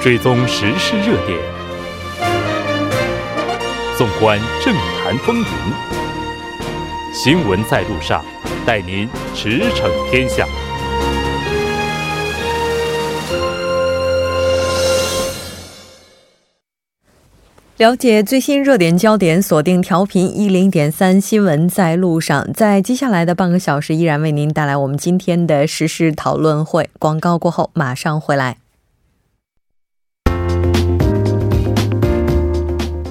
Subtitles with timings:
[0.00, 1.36] 追踪时事热点，
[3.96, 5.44] 纵观政坛风云，
[7.12, 8.24] 新闻在路上，
[8.64, 10.46] 带您驰骋天下。
[17.78, 22.52] 了解最新热点焦点，锁定调频一零点三新闻在路上。
[22.52, 26.88] 在接下来的半个小时，依然为您带来我们今天的时事讨论会。
[27.00, 28.58] 广告过后马上回来。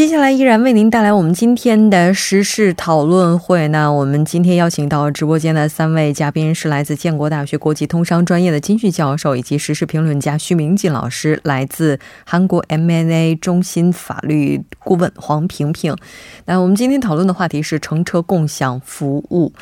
[0.00, 3.68] 接下来依然为您带来我们今天的时事讨论会。
[3.68, 15.94] 那我们今天邀请到直播间的三位嘉宾是来自建国大学国际通商专业的金旭教授，以及时事评论家徐明进老师，来自韩国 MNA 中心法律顾问黄平平。
[16.46, 19.52] 那我们今天讨论的话题是乘车共享服务。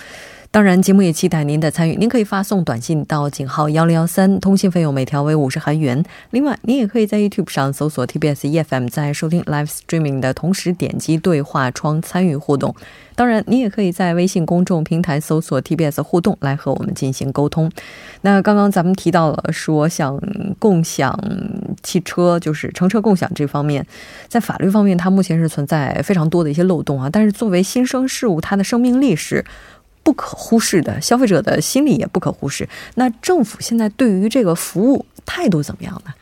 [0.58, 1.94] 当然，节目也期待您的参与。
[1.94, 6.04] 您可以发送短信到井号幺零幺三，通信费用每条为五十韩元。
[6.30, 12.74] 另外，您也可以在 YouTube 上搜索 TBS EFM，在收听 Live Streaming 的同时点击对话窗参与互动。
[13.14, 17.70] 当然，您也可以在微信公众平台搜索 TBS 互动来和我们进行沟通。
[18.22, 20.20] 那刚刚咱们提到了说，像
[20.58, 21.16] 共享
[21.84, 23.86] 汽车，就是乘车共享这方面，
[24.26, 27.08] 在法律方面，它目前是存在非常多的一些漏洞啊。
[27.08, 29.44] 但是作为新生事物，它的生命力是。
[30.08, 32.66] 不可忽视的，消费者的心理也不可忽视。
[32.94, 36.14] 那政府现在对于这个服务态度怎么样呢？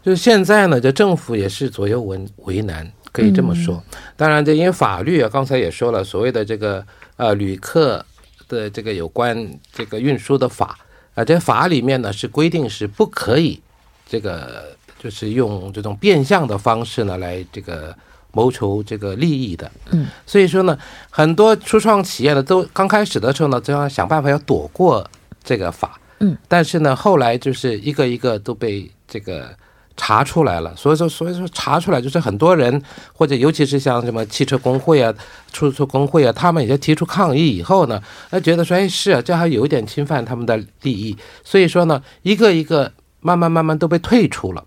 [0.00, 3.82] 就现在呢，这政府也是左右为为难，可以这么说。
[4.16, 8.06] 当然，这因为法律啊，刚才也说了，所谓的这个呃旅客
[8.46, 9.36] 的这个有关
[9.72, 10.78] 这个运输的法
[11.16, 13.60] 啊，这法里面呢是规定是不可以
[14.08, 14.66] 这个
[15.00, 17.92] 就是用这种变相的方式呢来这个。
[18.36, 25.08] 谋求这个利益的，嗯，所以说呢，很多初创企业呢，都刚开始的时候呢，就要想办法要躲过
[25.42, 29.48] 这个法，嗯，但是呢，后来就是一个一个都被这个
[29.96, 32.82] 查出来了，所以说，所以说查出来就是很多人，
[33.14, 35.10] 或者尤其是像什么汽车工会啊、
[35.50, 37.98] 出租车工会啊，他们也提出抗议以后呢，
[38.30, 44.62] 他觉得说，哎，是啊，这还有一点侵犯他们的利益，所以说呢，一个一个慢慢慢慢都被退出了。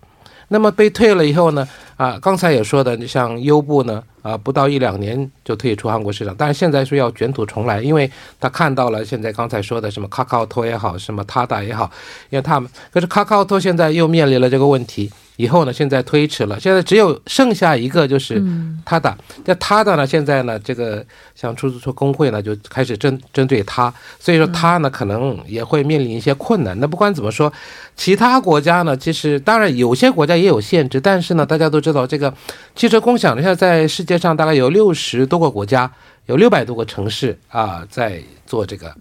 [0.52, 1.66] 那么被退了以后呢？
[1.96, 11.88] 啊，刚才也说的，你像优步呢，啊，不到一两年就退出韩国市场，但是现在说要卷土重来，因为他看到了现在刚才说的什么卡卡托也好，什么他达也好，
[12.30, 15.10] 因为他们可是卡卡托现在又面临了这个问题。
[15.40, 15.72] 以后呢？
[15.72, 18.42] 现在推迟了，现在只有剩下一个就是
[18.84, 19.16] 他的。
[19.46, 20.06] 那他的呢？
[20.06, 20.58] 现在呢？
[20.58, 26.78] 这个像出租车工会呢，就开始针针对他，所以说他呢，可能也会面临一些困难。
[26.78, 27.50] 那不管怎么说，
[27.96, 32.32] 其他国家呢，其实当然有些国家也有限制，但是呢，大家都知道这个
[32.76, 35.90] 汽车共享，现在在世界上大概有六十多个国家，
[36.26, 38.94] 有六百多个城市啊，在做这个。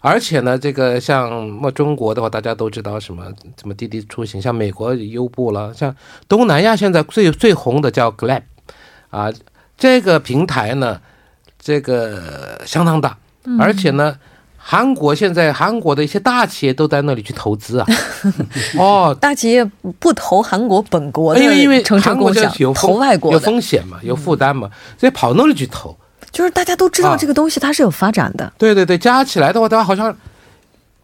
[0.00, 3.24] 而且呢，这个像么中国的话，大家都知道什么
[3.60, 5.94] 什么滴滴出行，像美国优步了，像
[6.26, 8.42] 东南亚现在最最红的叫 Grab，
[9.10, 9.32] 啊，
[9.78, 11.00] 这个平台呢，
[11.56, 13.16] 这个相当大，
[13.60, 14.18] 而且呢，
[14.56, 17.86] 韩国现在韩国的一些大企业都在那里去投资啊。
[18.76, 19.64] 哦，大企业
[20.00, 24.68] 不投韩国本国的，因为因为韩国有投外国有风险嘛，有负担嘛，
[24.98, 25.96] 所以跑那里去投。
[26.32, 30.16] 就是大家都知道这个东西它是有发展的，对对对，加起来的话，它好像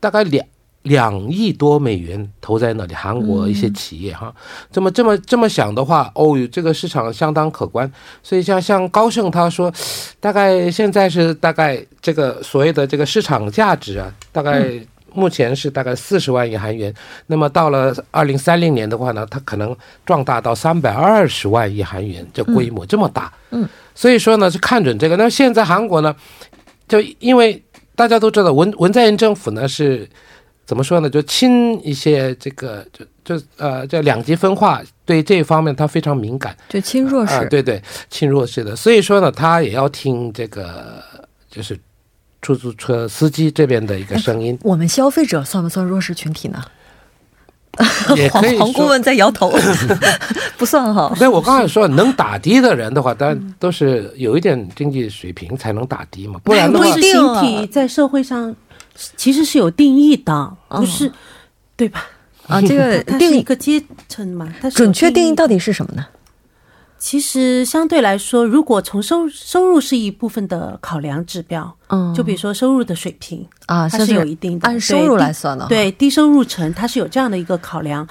[0.01, 0.45] 大概两
[0.83, 4.35] 两亿多美元投在那里，韩国一些企业哈，
[4.73, 7.91] 这么这么这么想的话，哦，这个市场相当可观。
[8.23, 9.71] 所以像像高盛他说，
[10.19, 14.65] 大概现在是大概这个所谓的这个市场价值啊，大概
[15.13, 16.95] 目前是大概四十万亿韩元。
[17.27, 23.69] 那么到了二零三零年的话呢，它可能壮大到三百二十万亿韩元，这规模这么大，嗯。
[23.99, 25.17] 所以说呢，是看准这个。
[25.17, 26.15] 那现在韩国呢，
[26.87, 27.61] 就因为
[27.97, 30.09] 大家都知道文文在寅政府呢是
[30.65, 31.11] 怎么说呢？
[31.11, 37.45] 就亲一些这个，就就呃叫两极分化，对这方面他非常敏感，就亲弱势。
[37.51, 38.77] 对对，亲弱势的。
[38.77, 41.03] 所以说呢，他也要听这个，
[41.51, 41.77] 就是
[42.41, 44.57] 出租车司机这边的一个声音。
[44.63, 46.63] 我们消费者算不算弱势群体呢？
[48.33, 49.53] 黄黄顾问在摇头
[50.57, 51.13] 不算哈。
[51.17, 58.55] 所以我刚才说，能打的的人的话，当然都是有一点经济水平才能打的嘛，不然的话，形体在社会上
[59.17, 61.11] 其实是有定义的，不是
[61.77, 62.07] 对吧？
[62.49, 66.05] 啊，这个定一个阶层嘛，它准确定义到底是什么呢？
[66.99, 78.07] 其实相对来说，如果从收收入是一部分的考量指标，嗯就比如说收入的水平，啊，它是有一定的按收入来算的，，对低收入层，它是有这样的一个考量。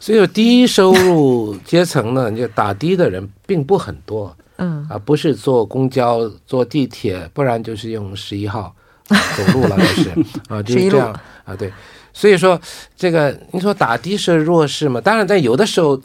[0.00, 8.74] 所以低收入阶层呢，就打的的人并不很多嗯啊，不是坐公交、坐地铁，不然就是用十一号
[9.08, 10.10] 走路了，都是
[10.48, 11.12] 啊，就是这样
[11.44, 11.72] 啊，对。
[12.14, 12.58] 所以说
[12.96, 14.98] 这个，你说打的是弱势嘛？
[15.00, 16.00] 当然，在有的时候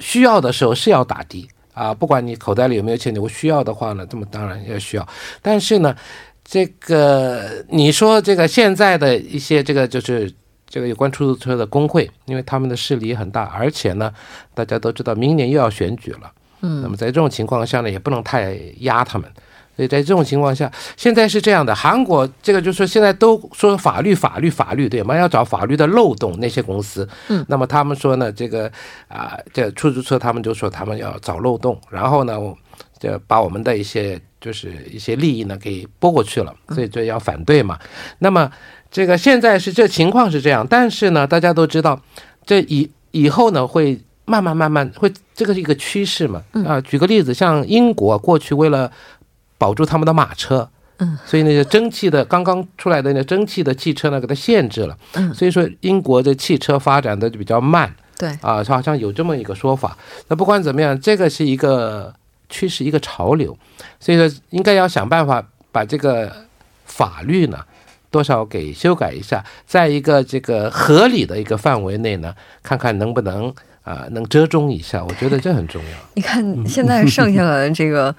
[0.00, 5.08] 需要的时候是要打的啊，不管你口袋里有没有钱，你我需要的话呢，这么当然要需要。
[5.42, 5.94] 但是呢，
[6.44, 10.32] 这个你说这个现在的一些这个就是
[10.66, 14.12] 这个有关出租车的工会，因为他们的势力也很大，而且呢，
[14.54, 16.32] 大家都知道明年又要选举了，
[16.62, 19.30] 嗯，那么在这种情况下呢，也不能太压他们。
[19.76, 25.14] 所以在这种情况下，现在是这样的，韩国这个就是说现在都说法律法律法律，对吗？
[25.14, 28.70] 要找法律的漏洞，那些公司，嗯，那么他们说呢，这个
[29.08, 32.56] 啊、这出租车他们就说他们要找漏洞，然后呢，我
[32.98, 37.78] 就把我们的一些就是一些利益呢给拨过去了，所以这要反对嘛。
[38.20, 38.50] 那么
[38.90, 42.00] 这个现在是这情况是这样，但是呢，大家都知道，
[42.46, 46.42] 这以以后呢会慢慢慢慢会这个是一个趋势嘛。
[46.66, 48.90] 啊，举个例子，像英国过去为了
[49.58, 50.68] 保住他们的马车。
[50.98, 54.96] 嗯，所以那些蒸汽的刚刚出来的那蒸汽的汽车呢，给它限制了。
[55.12, 57.94] 嗯所以说英国的汽车发展的就比较慢。
[58.16, 59.94] 对，啊，好像有这么一个说法。
[60.28, 62.14] 那不管怎么样，这个是一个
[62.48, 63.54] 趋势，一个潮流，
[64.00, 66.34] 所以说应该要想办法把这个
[66.86, 67.58] 法律呢
[68.10, 73.52] 多少给修改一下，在一个这个合理的一个范围内呢，看看能不能
[73.82, 75.04] 啊、能折中一下。
[75.04, 75.90] 我觉得这很重要。
[76.14, 78.16] 你看现在剩下的这个。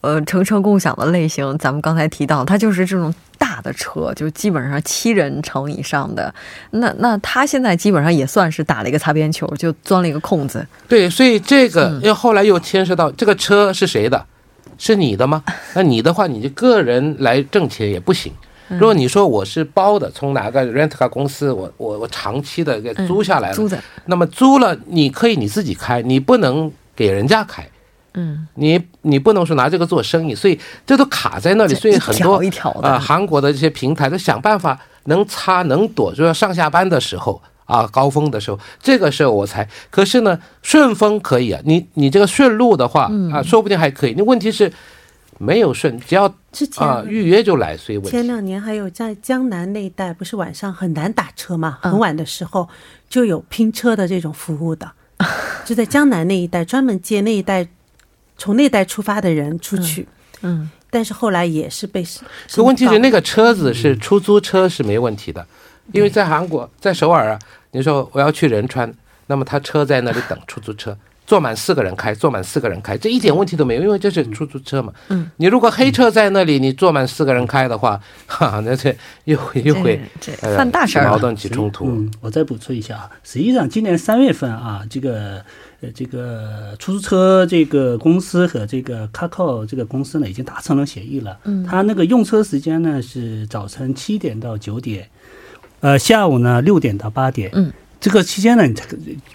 [0.00, 6.32] 呃，乘车共享的类型，咱们刚才提到，它就是这种大的车，就基本上七人乘以上的。
[6.70, 10.66] 那那它现在基本上也算是打了一个擦边球，就钻了一个空子。
[10.88, 14.24] 对，所以这个又后来又牵涉到这个车是谁的，
[14.78, 15.42] 是你的吗？
[15.74, 18.32] 那你的话，你就个人来挣钱也不行。
[18.68, 23.76] 如果你说我是包的，从哪个 rent car 公司，我我我长期的给租下来了，租的，
[24.06, 27.68] 那么租了你可以你自己开，你不能给人家开，
[28.14, 32.42] 嗯，你你不能说拿这个做生意，所以这都卡在那里，所以很多
[32.82, 39.68] 啊、韩国的这些平台都想办法能擦能躲，就要上下班的时候啊，高峰的时候，这个时候我才。
[39.90, 44.14] 可是呢，顺风可以啊，你你这个顺路的话、啊，说不定还可以。
[44.18, 44.72] 那问题是
[45.38, 48.10] 没有顺，只要之前、啊预约就来，所以问题。
[48.10, 51.78] 前两年还有在江南那一带，不是晚上很难打车嘛？
[51.82, 52.68] 嗯很晚的时候
[53.08, 54.90] 就有拼车的这种服务的，
[55.64, 57.66] 就在江南那一带专门接那一带
[58.40, 60.08] 从那一带出发的人出去。
[60.42, 62.02] 嗯，但是后来也是被
[62.50, 65.46] 可问题是那个个车子是出租车是没问题的，
[65.92, 67.38] 因为在韩国，在首尔啊，
[67.72, 68.90] 你说我要去仁川，
[69.26, 70.96] 那么他车在那里等出租车，
[71.26, 74.90] 坐满四个人开，坐满四个人开，这一点问题都没有，因为这是出租车嘛。
[75.08, 80.00] 嗯，你如果黑车在那里，你坐满四个人开的话， 哈，那这又又会
[80.56, 81.84] 犯大事儿矛盾起冲突。
[81.84, 85.44] 嗯，我再补充一下啊，实际上今年三月份啊，这个
[85.80, 91.38] 呃这个出租车这个公司和这个 Kakao 这个公司呢已经达成了协议了。
[91.44, 95.08] 嗯，它那个用车时间呢是早晨七点到九点，
[95.80, 97.50] 呃下午呢六点到八点。
[97.54, 97.72] 嗯。
[98.00, 98.86] 这个期间呢，它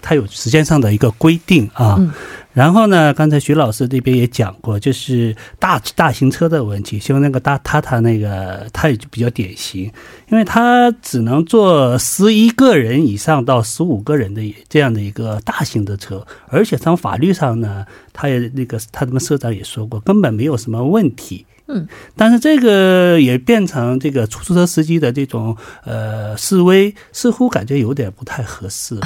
[0.02, 1.94] 它有时间上的一个规定啊。
[2.00, 2.10] 嗯
[2.56, 9.82] 然后呢，刚才徐老师这边也讲过，就是大大型车的问题，像那个大塔塔那个，它也就比较典型，
[10.30, 14.40] 因为它只能坐十一个人以上到十五个人的
[14.70, 21.44] 这样的一个大型的车，而且从法律上呢，他也那个他们社长也说过，根本没有什么问题。
[21.68, 28.96] 嗯，但是这个也变成这个出租车司机的这种呃示威，似乎感觉有点不太合适，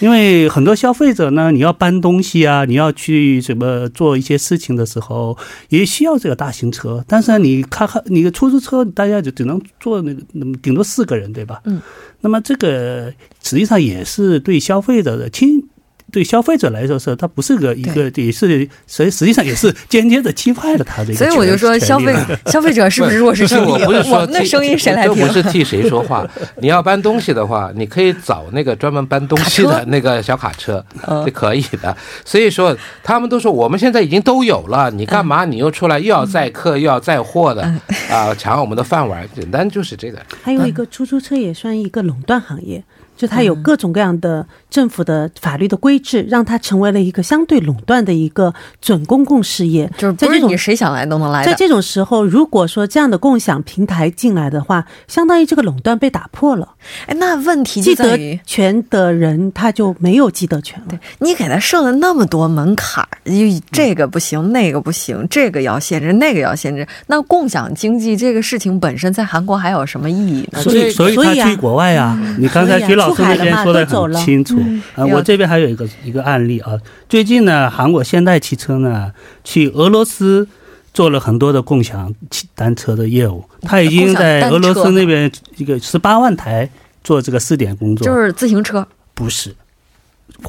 [0.00, 5.38] 因为很多消费者呢，你要搬东西啊，你要去什么做一些事情的时候，
[5.68, 11.60] 也需要这个大型车，但是你看看你的出租车，大家就只能坐那个那么顶多四个人，对吧？
[11.66, 11.80] 嗯，
[12.22, 13.12] 那么这个
[13.42, 15.68] 实际上也是对消费者的侵。
[16.12, 21.18] 对消费者来说是，它不是个一个，也是实实际上也是间接的侵害了他的一个。
[21.18, 22.14] 所以我就说，消费
[22.46, 23.72] 消费者是不是弱势不是，群体？
[23.72, 25.32] 我不是说们的替声音谁来听这不？
[25.32, 26.24] 是替谁说话。
[26.58, 31.94] 你要搬东西的话，你可以找那个专门搬东西的那个小卡车，嗯是可以的。
[32.24, 39.28] 所以说，他们都说我们现在已经都有了，你干嘛你又出来又要载客又要载货的嗯啊，抢我们的饭碗？
[39.34, 40.18] 简单就是这个。
[40.42, 42.82] 还有一个出租车也算一个垄断行业，
[43.16, 49.90] 就它有各种各样的政府的法律的规制，让它成为了一个相对垄断的一个准公共事业。
[49.96, 51.44] 就是在这种不是你谁想来都能来。
[51.44, 56.68] 在这种时候，如果说这样的共享平台进来的话，相当于这个垄断被打破了，
[57.06, 60.86] 哎，那问题就既得在于，权的人他就没有既得权了。
[60.88, 66.86] 对你给他设了那么多门槛儿，又这个不行，那个不行，这个要限制，那个要限制。
[67.06, 70.60] 那共享经济这个事情本身在韩国还有什么意义呢？
[70.60, 74.82] 啊所以，所以所以啊他去国外啊，你刚才所以啊徐老师那边说的很清楚嗯。
[74.94, 75.06] 啊。
[75.06, 76.72] 我这边还有一个一个案例啊，
[77.08, 79.12] 最近呢，韩国现代汽车呢
[79.44, 80.48] 去俄罗斯
[80.92, 86.68] 做了很多的共享汽单车的业务，他已经在俄罗斯那边一个十八万台
[87.04, 89.54] 做这个试点工作，就是自行车、不是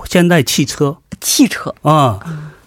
[0.06, 0.98] 现代汽车。
[1.20, 2.20] 汽车，啊。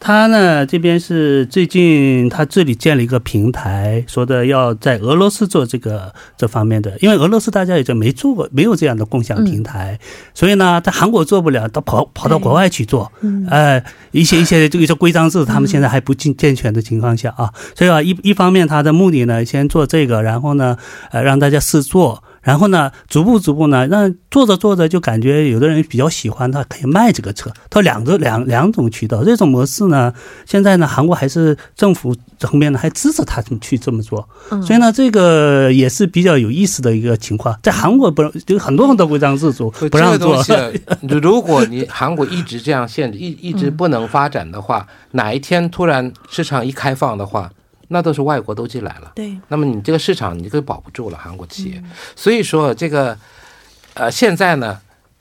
[0.02, 10.00] 他呢这边是最近他这里建了一个平台，说的要在俄罗斯做这个这方面的，因为俄罗斯大家也就没做过，没有这样的共享平台，
[10.33, 20.78] 所以呢，在韩国做不了，他跑跑到国外去做，嗯呃，一些一些这个叫规章制，他们现在还不健健全的情况下啊，所以啊，一一方面他的目的呢，先做这个，然后呢，
[21.11, 22.25] 呃，让大家试做。
[22.42, 30.12] 然后呢，逐步逐步呢，让做着做着就感觉有的人比较喜欢，他可以卖这个车，他两个两两种渠道，这种模式呢，
[30.47, 34.62] 现在呢，韩国还是政府层面呢还支持他去这么做，嗯。
[34.62, 47.50] 所以呢，这个也是比较有意思的一个情况，在韩国不就很多很多规章制度不让做，这个东西， 如果你韩国一直这样限制，一一直不能发展的话，哪一天突然市场一开放的话，
[47.92, 49.11] 那都是外国都进来了。
[49.16, 51.82] 对，那么你这个市场你就保不住了，韩国企业。
[52.14, 53.18] 所以说这个，
[53.94, 54.80] 呃，现在呢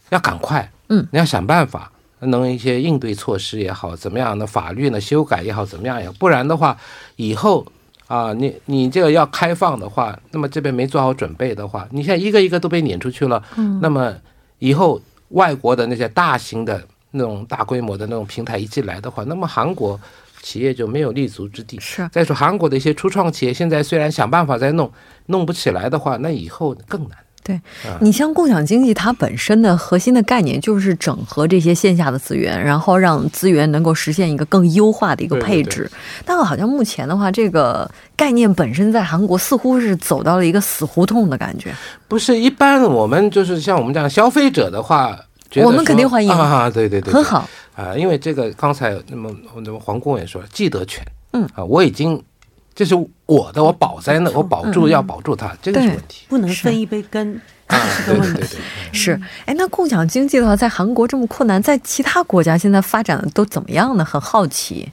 [0.10, 6.78] 要赶快，嗯，你要想办法，能一些应对措施也好，怎么样的法律呢修改也好，怎么样也好，不然的话，
[7.16, 7.66] 以后
[8.06, 14.14] 啊，你你这个要开放的话，那么这边没做好准备的话，你现在一个一个都被撵出去了，嗯，那么
[14.60, 20.00] 以后外国的那些大型的那种大规模的那种平台一进来的话，那么韩国。
[20.42, 21.80] 企业就没有立足之地。
[21.80, 24.92] 是再说韩国的一些初创企业，现在虽然想办法在弄，
[25.28, 27.18] 弄不起来的话，那以后更难。
[27.42, 27.60] 对
[28.02, 35.84] 你像共享经济，它本身的核心的概念就是整合这些线下的资源，然后让资源能够实现一个更优化的一个配置。
[35.84, 35.92] 对对
[36.26, 41.74] 但好像目前的话，这个概念本身在韩国似乎是走到了一个死胡同的感觉。
[42.08, 45.18] 不是一般我们就是像我们这样消费者的话，
[45.64, 49.34] 我们肯定欢迎啊，对对对，对很好，啊，因为这个刚才那么
[49.64, 52.22] 那么黄工也说了，既得权，嗯啊，我已经
[52.76, 52.94] 这是
[53.26, 58.40] 我的，我保在那，我保住要保住它，这个是问题不能分一杯羹，啊，这个问题。
[58.40, 58.94] 对对对对。
[58.94, 64.04] 是，哎，那共享经济的话，在韩国这么困难，在其他国家现在发展的都怎么样呢？
[64.04, 64.92] 很好奇。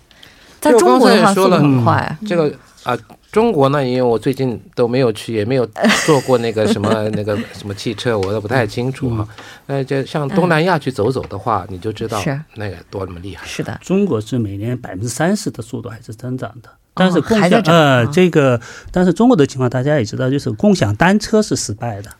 [0.61, 2.19] 在中国的话，速度很快。
[2.27, 2.53] 这个
[2.87, 2.97] 啊，
[3.33, 5.69] 中国呢，因为我最近都没有去，也没有
[6.05, 9.27] 坐过那个什么 那个什么汽车，我都不太清楚哈。
[9.67, 12.23] 那就像东南亚去走走的话，你就知道
[12.55, 13.45] 那个多么厉害。
[13.45, 16.71] 是的，中国是每年百分之三十的速度还是增长的。
[16.99, 18.59] 但是共享、还在涨呃啊这个，
[18.91, 22.11] 但是中国的情况大家也知道，就是共享单车是失败的，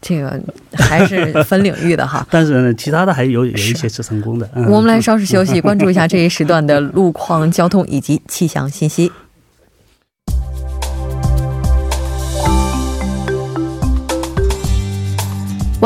[0.00, 0.40] 这个
[0.72, 2.24] 还是分领域的哈。
[2.30, 4.48] 但是呢，其他的还有有一些是成功的。
[4.54, 9.10] 嗯、我们来稍事休息，关注一下这一时段的路况、交通以及气象信息。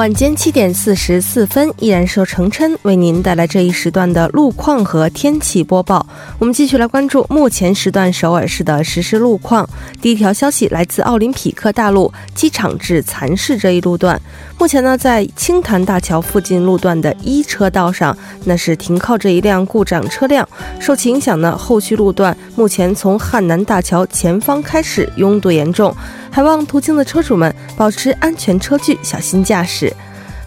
[0.00, 6.06] 晚间七点四十四分，依然是由程琛为您带来这一时段的路况和天气播报。
[6.38, 9.68] 我们继续来关注目前时段首尔市的实时路况。
[10.00, 14.18] 第一条消息来自奥林匹克大路机场至蚕市这一路段，
[14.58, 18.16] 目前呢在青潭大桥附近路段的一车道上，
[18.46, 20.48] 那是停靠着一辆故障车辆。
[20.80, 25.94] 受其影响呢，后续路段目前从汉南大桥前方开始拥堵严重。
[26.32, 29.89] 还望途经的车主们保持安全车距，小心驾驶。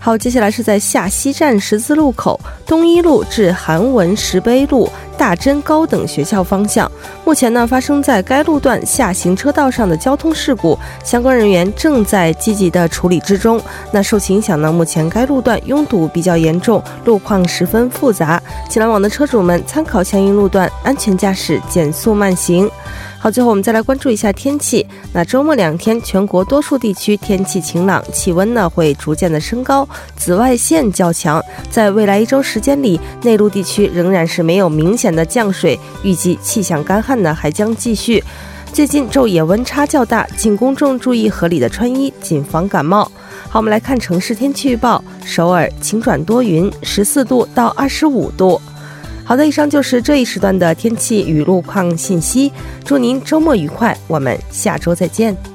[0.05, 6.91] 好，接下来是在下西站十字路口东一路至韩文石碑路大真高等学校方向，
[7.23, 13.61] 目前呢发生在该路段下行车道上的交通事故，相关人员正在积极的处理之中。
[13.93, 22.69] 那受其影响呢，目前该路段拥堵比较严重，路况十分复杂，请来往的车主们参考相应路段，安全驾驶，减速慢行。
[23.23, 24.85] 好，最后我们再来关注一下天气。
[25.13, 29.87] 那周末两天，全国多数地区天气晴朗，气温呢会逐渐的升高，
[30.17, 31.41] 紫外线较强。
[31.69, 38.21] 在未来一周时间里，内陆地区仍然是没有明显的降水，预计气象干旱呢还将继续。
[38.73, 43.09] 最近昼夜温差较大，请公众注意合理的穿衣，谨防感冒。
[43.47, 48.59] 好，我们来看城市天气预报：首尔晴转多云，十四度到二十五度。
[49.25, 52.51] 好的，以上就是这一时段的天气与路况信息。
[52.83, 55.52] 祝您周末愉快，我们下周再见。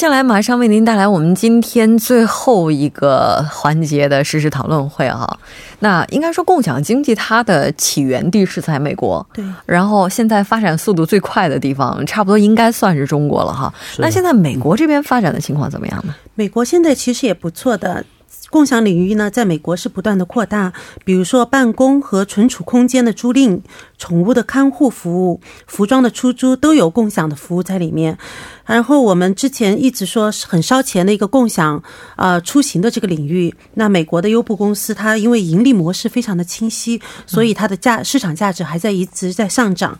[0.00, 5.38] 接下来马上为您带来我们今天最后一个环节的实时讨论会哈。
[5.80, 13.70] 那应该说，共享经济它的起源地是在美国，对，然后现在发展速度最快的地方，差不多应该算是中国了哈。
[13.98, 16.14] 那现在美国这边发展的情况怎么样呢？
[16.34, 18.02] 美国现在其实也不错的。
[18.50, 20.72] 共享领域呢，在美国是不断的扩大，
[21.04, 23.60] 比如说办公和存储空间的租赁、
[23.96, 28.18] 宠物的看护服务、服装的出租都有共享的服务在里面。
[28.66, 31.82] 然后我们之前一直说是很烧钱的一个共享
[32.16, 39.98] 呃出行的这个领域，那美国的优步公司它因为盈利模式非常的清晰，所以它的价市场价值还在一直在上涨。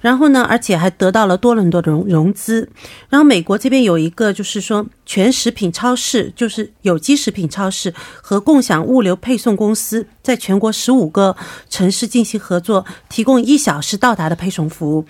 [0.00, 2.68] 然后呢，而且还得到了多伦多的融融资。
[3.08, 11.36] 然后美国这边有一个就是说全食品超市，就是有机食品超市和共享物流配送公司，在全国十五个
[11.68, 15.04] 城市进行合作，提供一小时到达的配送服务，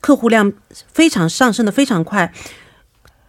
[0.00, 0.52] 客户量
[0.92, 2.32] 非常上升的非常快。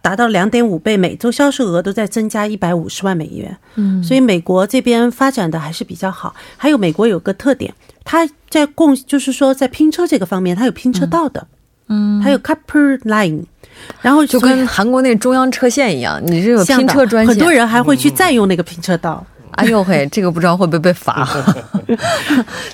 [0.00, 3.56] 达到两点五倍，每周销售额都在增加一百五十万美元。
[3.76, 6.34] 嗯，所以美国这边发展的还是比较好。
[6.56, 11.51] 还有美国有个特点，它在共就是说在拼车这个方面，它有拼车道的，嗯，
[12.22, 13.44] 它有 Copper Line，
[14.00, 19.24] 然后就跟韩国那中央车线一样，你这有拼车专线，很多人还会去占用那个拼车道。
[19.52, 21.28] 哎呦嘿，这个不知道会不会被罚。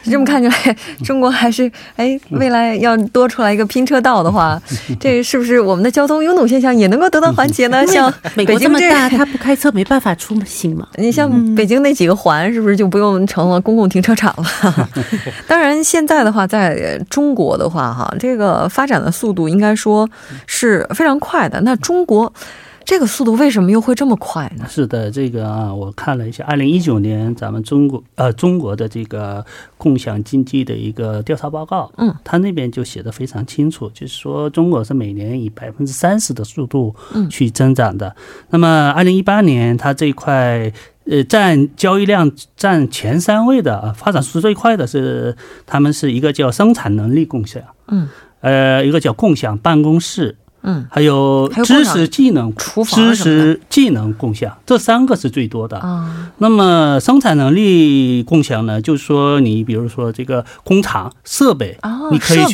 [0.04, 4.60] 这么看起来，中国还是哎，未来要多出来一个拼车道的话，
[5.00, 7.86] 这是不是我们的交通拥堵现象也能够得到缓解呢？
[7.86, 10.86] 像美北京这国这么大，他不开车没办法出行嘛。
[10.96, 14.88] 你像北京那几个环，是不是就不用成了公共停车场了？
[15.46, 20.08] 当然，现在的话，在中国的话，哈，这个发展的速度应该说
[20.46, 21.60] 是非常快的。
[21.62, 22.32] 那中国
[22.88, 24.64] 这个速度为什么又会这么快呢？
[24.66, 29.44] 是的，这个啊，我看了一下，二零一九年咱们中国呃中国的这个
[29.76, 38.16] 共享经济的一个调查报告，嗯，他那边就写的非常清楚，就是说中国是每年以百分之三十的速度嗯去增长的。
[38.48, 40.72] 那么二零一八年，它这一块
[41.04, 48.08] 呃占交易量占前三位的啊，发展速度最快的是他们是一个叫生产能力共享，嗯，
[48.40, 55.78] 呃，一个叫共享办公室，嗯，还有知识技能厨房知识技能共享，这三个是最多的。
[55.78, 62.52] 啊，那么生产能力共享呢，就是说你比如说这个工厂设备，哦你可以去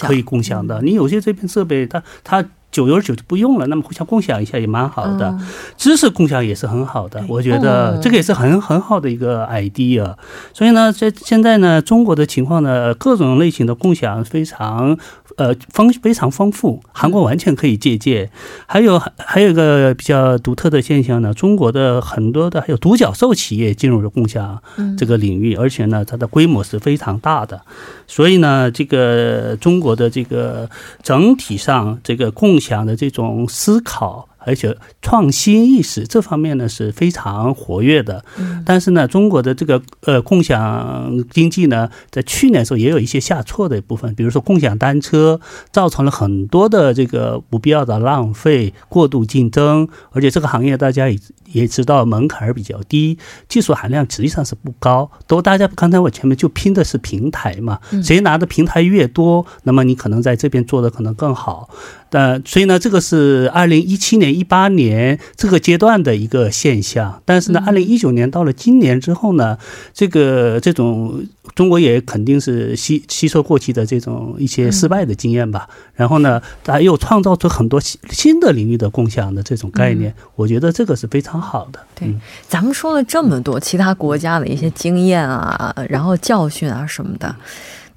[0.00, 0.80] 可以共享的。
[0.82, 2.44] 你有些这边设备它它。
[2.70, 5.28] 久而久之不用了，那么互相共享一下也蛮好的。
[5.30, 10.14] 嗯知识共享也是很好的，我觉得哦这个也是很很好的一个 idea。
[10.52, 14.98] 所以呢，在现在呢，中国的情况呢，各种类型的共享非常
[15.36, 18.30] 呃丰非常丰富，韩国完全可以借鉴。
[18.66, 24.60] 还有还有一个比较独特的现象呢，中国的很多的还有独角兽企业进入了共享
[24.98, 27.60] 这个领域，而且呢，它的规模是非常大的。
[28.08, 30.68] 所以呢，这个中国的这个
[31.02, 34.28] 整体上这个共享的这种思考。
[34.46, 38.24] 而且创新意识这方面呢是非常活跃的，
[38.64, 45.40] 但是呢，中国的这个呃共享经济呢，在去年的时候也有一些下挫的部分，比如说共享单车
[45.72, 61.68] 造成了很多的这个不必要的浪费、过度竞争，而且这个行业大家也也知道门槛儿比较低，技术含量实际上是不高，都大家刚才我前面就拼的是平台嘛，谁拿的平台越多，那么你可能在这边做的可能更好。
[62.08, 67.20] 但所以呢，这个是二零一七年、一八年这个阶段的一个现象。
[67.24, 69.58] 但是呢，二零一九年到了今年之后呢，
[69.92, 75.68] 这个这种中国也肯定是吸吸收过去的这种一些失败的经验吧。
[75.94, 81.80] 然后呢，它又创造出很多新新的领域的共享的这种概念，我觉得这个是非常好的。
[81.94, 82.14] 对，
[82.48, 87.34] 咱们说了这么多其他国家的一些经验啊，然后教训啊什么的，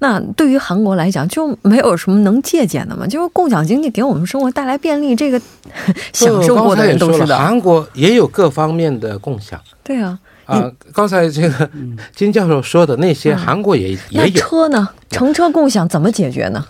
[0.00, 3.06] 那对于韩国来讲，就没有什么能借鉴的嘛？
[3.06, 5.40] 就是共享经济给我们生活带来便利，这个
[6.12, 7.38] 享受过的人都知道。
[7.38, 10.70] 韩国也有各方面的共享对啊，啊。
[10.92, 11.70] 刚才这个
[12.16, 14.88] 金教授说的那些，嗯韩国也那也有，车呢？
[15.10, 16.64] 乘车共享怎么解决呢？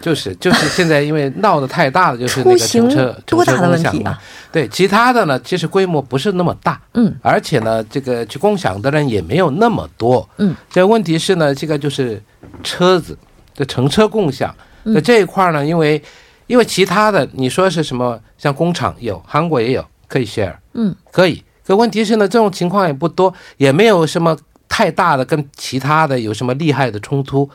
[0.00, 4.22] 就是就是现在因为闹得太大了，就是那个停车多大的乘车共享嘛问题啊？
[4.52, 10.54] 对，其他的呢，其实规模不是那么大，嗯，而且呢，这个去共享的人也没有那么多，嗯。
[10.70, 12.22] 这个问题是呢，这个就是
[12.62, 13.16] 车子
[13.54, 14.54] 的乘车共享，
[14.84, 16.00] 嗯那这一块呢，因为
[16.46, 21.42] 因为其他的你说是什么，像工厂有，韩国也有可以 share，嗯，可以。
[21.66, 24.36] 可问题是呢，这种情况也不多，也没有什么
[24.68, 27.50] 太大的跟其他的有什么厉害的冲突。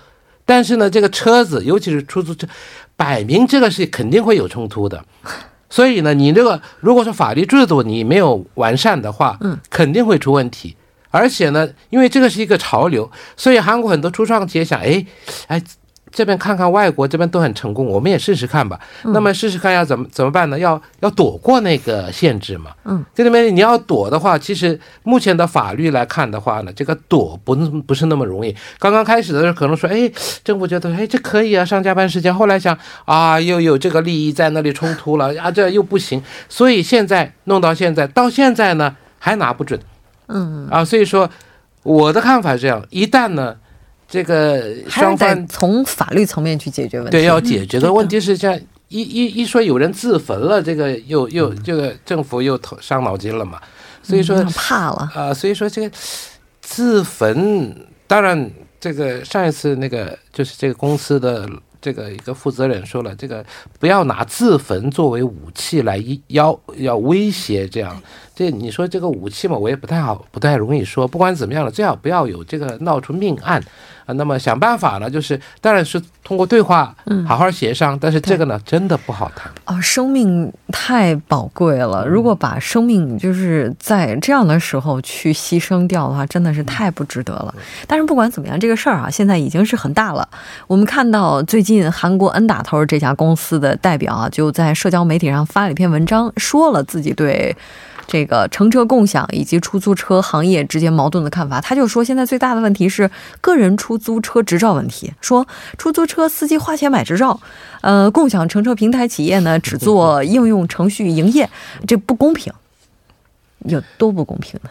[0.45, 2.47] 但是呢，这个车子，尤其是出租车，
[2.95, 5.04] 摆明这个是肯定会有冲突的。
[5.69, 10.75] 所以呢，你这个如果说法律制度你没有完善的话，嗯，肯定会出问题。
[11.10, 15.06] 而且呢，因为这个是一个潮流，所以韩国很多初创企业想，哎，
[15.47, 15.62] 哎，
[16.12, 18.80] 这边看看外国这边都很成功，我们也试试看吧。
[19.06, 20.60] 那么试试看要怎么怎么办呢？
[20.60, 22.71] 要要躲过那个限制嘛。
[22.84, 28.56] 嗯，这里面你要躲的话，其实目前的法律来看的话呢，这个躲不不是那么容易。
[28.78, 30.12] 刚刚开始的时候可能说，哎，
[30.43, 32.34] 政府觉得哎这可以啊，上加班时间。
[32.34, 36.21] 后来想啊，又有这个利益在那里冲突了啊，这又不行。
[36.50, 39.80] 所以现在弄到现在，到现在呢还拿不准。
[40.28, 41.30] 嗯啊，所以说
[41.84, 43.56] 我的看法是这样：一旦呢，
[44.12, 47.12] 这个双方从法律层面去解决问题。
[47.12, 48.54] 对要解决的的问题是，像
[48.89, 53.58] 一一一说有人自焚了，这个又又这个政府又头伤脑筋了嘛。
[54.04, 55.10] 所以说嗯怕了。
[55.15, 55.95] 啊、所以说这个
[56.60, 57.74] 自焚，
[58.06, 63.45] 当然这个上一次那个就是这个公司的这个一个负责人说了，这个
[63.80, 68.02] 不要拿自焚作为武器来一要要威胁这样。
[68.34, 71.08] 这你说这个武器嘛，我也不太好，不太容易说。
[71.08, 73.62] 不管怎么样了，最好不要有这个闹出命案
[74.06, 74.13] 啊。
[74.13, 79.52] 那么想办法呢，就是当然是通过对话嗯好好协商，但是这个呢，真的不好谈。
[79.65, 87.54] 啊，生命太宝贵了，如果把生命就是在这样的时候去牺牲掉的话，真的是太不值得了。
[87.86, 90.28] 但是不管怎么样，这个事儿啊，现在已经是很大了。
[90.67, 97.56] 我们看到最近韩国 N 打头这家公司的代表啊，就在社交媒体上发了一篇文章，说了自己对。
[98.12, 105.13] 这个乘车共享以及出租车行业之间矛盾的看法，他就说现在最大的问题是个人出租车执照问题。
[105.21, 105.47] 说
[105.78, 107.39] 出租车司机花钱买执照，
[107.80, 111.50] 呃，共享乘车平台企业呢只做应用程序营业，
[111.88, 112.52] 这不公平，
[113.60, 114.69] 有多不公平呢？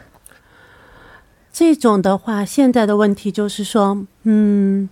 [1.50, 4.90] 这种的话，现在的问题就是说，嗯，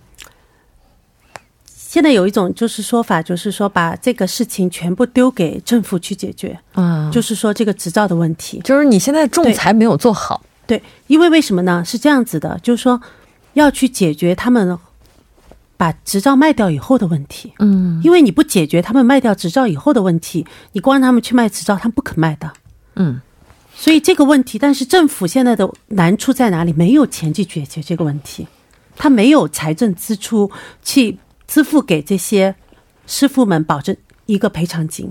[1.89, 8.61] 现在有一种就是说法，就是说把这个事情全部丢给政府去解决，啊，就是说这个执照的问题。
[8.63, 11.83] 就是你现在仲裁没有做好，对，因为为什么呢？
[11.83, 13.01] 是这样子的，就是说
[13.53, 14.77] 要去解决他们
[15.77, 17.51] 把执照卖掉以后的问题。
[17.57, 22.53] 嗯因为你不解决他们卖掉执照以后的问题，你光让他们去卖执照，他们不肯卖的。
[22.97, 23.19] 嗯
[23.73, 26.71] 所以这个问题，但是政府现在的难处在哪里？
[26.71, 28.45] 没有钱去解决这个问题，
[28.95, 30.51] 他没有财政支出
[30.83, 31.17] 去
[31.49, 32.53] 支付给这些
[33.07, 35.09] 师傅们保证一个赔偿金，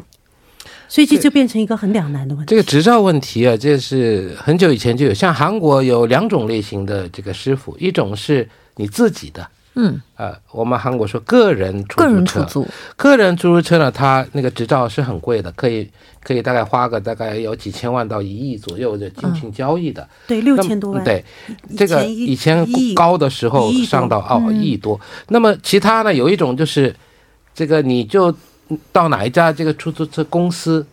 [0.88, 2.50] 所以这就变成一个很两难的问题。
[2.50, 5.12] 这个执照问题啊，这是很久以前就有。
[5.12, 15.88] 像韩国有两种类型的这个师傅，一种是你自己的，嗯，呃，我们韩国说个人出个人租车，出租，个人出租车呢，它那个执照是很贵的，可以
[16.20, 21.04] 可以大概花个大概有几千万到一亿左右的进行交易的，对，六千多万。
[21.04, 21.24] 对，
[21.76, 25.00] 这个以前高的时候上到哦嗯一亿多。
[25.28, 26.92] 那么其他呢，有一种就是
[27.54, 28.34] 这个你就
[28.90, 30.84] 到哪一家这个出租车公司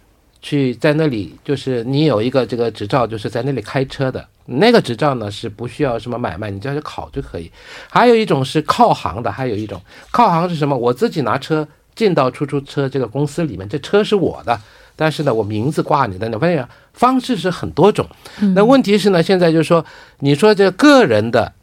[0.44, 4.24] 去，在那里就是你有一个这个执照，就是在那里开车的。
[4.46, 7.52] 那个执照呢是不需要什么买卖，你只要去考就可以。
[7.90, 9.82] 还有一种是靠行的，还有一种
[10.12, 10.78] 靠行是什么？
[10.78, 14.60] 我自己拿车进到出租车这个公司里面，这车是我的，
[14.96, 18.08] 但是呢，我名字挂你的，你发现方式是很多种。
[18.54, 19.84] 那问题是呢，现在就是说，
[20.20, 21.54] 你说这个人的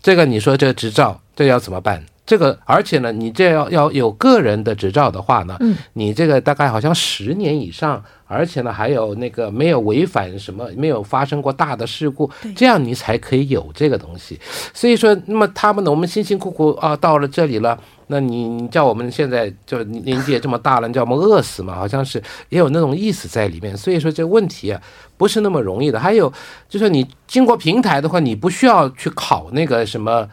[0.00, 2.04] 这个，你说这个执照，这要怎么办？
[2.24, 14.38] 这个，而且呢，你这要要有个人的执照的话呢，嗯，你这个大概好像十年以上，而且呢还有那个没有违反什么，没有发生过大的事故，这样你才可以有这个东西。
[14.72, 21.74] 所以说，那么他们呢，我们辛辛苦苦啊到了这里了，那你你叫我们现在就年纪也这么大了，你叫我们饿死嘛？
[21.74, 23.76] 好像是也有那种意思在里面。
[23.76, 24.80] 所以说这个问题啊
[25.16, 25.98] 不是那么容易的。
[25.98, 26.32] 还有
[26.68, 30.28] 就是你经过平台的话，你不需要去考那个什么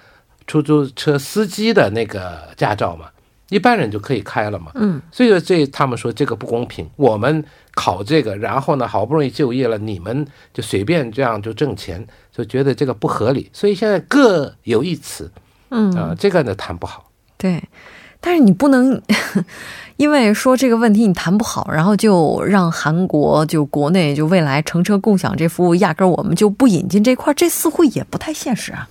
[0.50, 3.06] 出租车司机的那个驾照嘛，
[3.50, 4.72] 一般人就可以开了嘛。
[4.74, 12.04] 嗯，所以说这他们说这个不公平，我们考这个，然后呢好不容易就业了，你们就随便这样就挣钱，
[12.36, 13.48] 就觉得这个不合理。
[13.54, 15.32] 所以现在各有一词
[15.70, 17.12] 嗯啊、这个呢谈不好。
[17.38, 17.64] 对，
[18.20, 19.00] 但是你不能
[19.98, 28.90] 因为说这个问题你谈不好，然后就让韩国就国内就未来乘车共享这服务压根儿我们就不引进这块儿，这似乎也不太现实啊。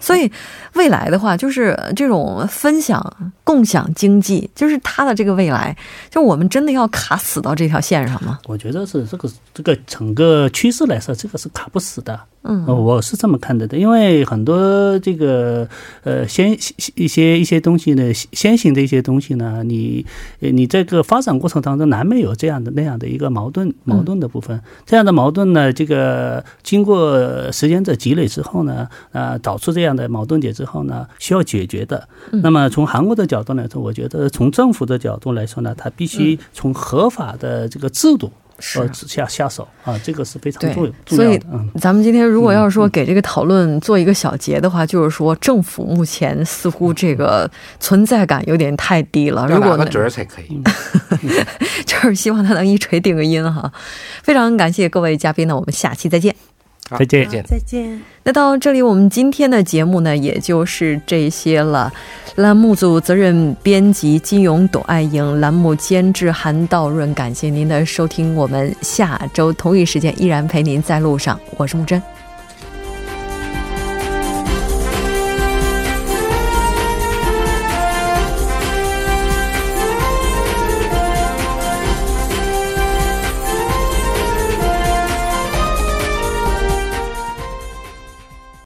[0.00, 0.30] 所以
[0.74, 3.00] 未来的话，就是这种分享、
[3.44, 5.76] 共享经济，就是它的这个未来，
[6.10, 8.38] 就我们真的要卡死到这条线上吗？
[8.46, 12.20] 我觉得是这个这个整个趋势来说，这个是卡不死的。
[12.42, 15.68] 嗯呃我是这么看的的，因为很多这个
[16.04, 16.56] 呃先
[16.94, 20.04] 一些一些东西呢，先行的一些东西呢，你
[20.40, 24.58] 呃你这个发展过程当中难免有这样的那样的一个矛盾矛盾的部分。
[24.86, 32.08] 这样的矛盾呢，这个经过时间的积累之后呢，呃，导出这样的矛盾点之后呢，需要解决的。
[32.42, 38.30] 那么从韩国的角度来说，我觉得从政府的角度来说呢，它必须从合法的这个制度。
[38.60, 41.46] 是呃下下手啊，这个是非常对重重所以要的。
[41.52, 49.48] 嗯，咱们今天如果要是说给这个讨论做一个小结的话，就是说政府目前似乎这个存在感有点太低了。
[49.50, 50.62] 要如果呢打个准儿才可以。
[51.84, 53.72] 就是希望他能一锤定个音哈。
[54.22, 56.34] 非常感谢各位嘉宾呢，我们下期再见。
[56.90, 57.44] 好再见再见。
[57.44, 58.00] 再见。
[58.24, 61.90] 那到这里，我们今天的节目呢，也就是这些了。
[62.34, 67.14] 栏目组责任编辑金勇、董爱英，栏目监制韩道润。
[67.14, 71.38] 感谢您的收听，我们下周同一时间依然陪您在路上。
[71.56, 72.19] 我是木真。